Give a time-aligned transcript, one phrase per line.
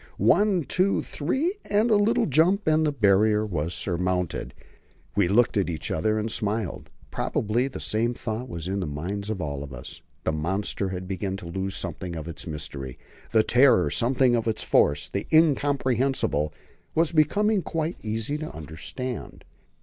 [0.17, 4.55] One, two, three, and a little jump, and the Barrier was surmounted!
[5.15, 9.29] We looked at each other and smiled; probably the same thought was in the minds
[9.29, 10.01] of all of us.
[10.23, 12.97] The monster had begun to lose something of its mystery,
[13.31, 16.51] the terror something of its force; the incomprehensible
[16.95, 19.45] was becoming quite easy to understand.